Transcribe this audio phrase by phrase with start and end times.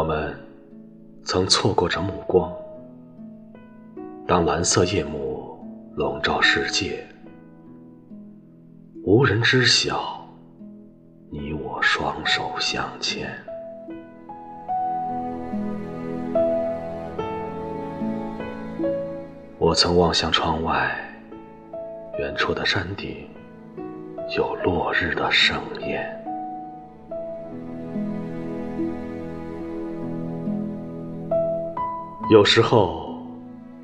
[0.00, 0.34] 我们
[1.24, 2.50] 曾错过这目光。
[4.26, 5.62] 当蓝色夜幕
[5.94, 7.06] 笼罩世界，
[9.04, 10.26] 无人知晓，
[11.30, 13.30] 你我双手相牵。
[19.58, 20.96] 我曾望向窗外，
[22.18, 23.28] 远处的山顶
[24.34, 26.16] 有落日的盛宴。
[32.30, 33.20] 有时候，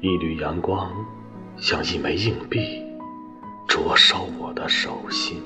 [0.00, 0.88] 一缕阳光
[1.56, 2.80] 像一枚硬币，
[3.66, 5.42] 灼烧我的手心。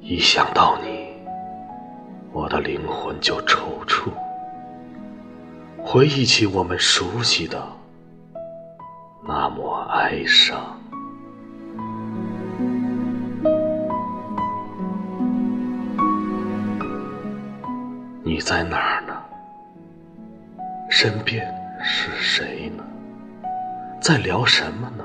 [0.00, 1.14] 一想到你，
[2.32, 4.10] 我的灵魂就抽搐。
[5.80, 7.64] 回忆起我们熟悉的
[9.24, 10.76] 那抹哀伤，
[18.24, 18.93] 你在哪儿？
[20.96, 21.44] 身边
[21.82, 22.84] 是谁呢？
[24.00, 25.04] 在聊什么呢？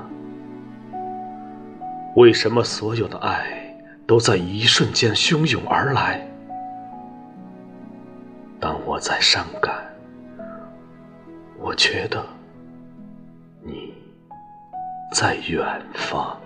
[2.14, 3.44] 为什么所有的爱
[4.06, 6.24] 都在一瞬间汹涌而来？
[8.60, 9.84] 当我在伤感。
[11.58, 12.24] 我觉得
[13.60, 13.92] 你
[15.12, 16.38] 在远方。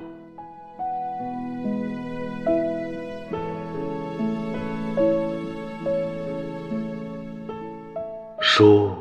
[8.41, 8.94] 书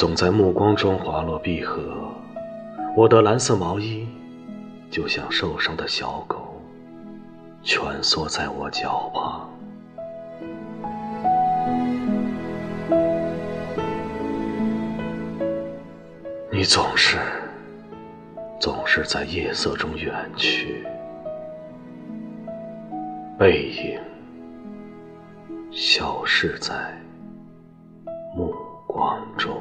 [0.00, 2.10] 总在目光中滑落闭合，
[2.96, 4.08] 我的蓝色毛衣
[4.90, 6.58] 就像受伤的小狗，
[7.62, 9.46] 蜷缩在我脚旁。
[16.50, 17.18] 你总是，
[18.58, 20.82] 总是在夜色中远去，
[23.38, 24.00] 背影
[25.70, 26.98] 消失在
[28.34, 28.54] 目
[28.86, 29.60] 光中。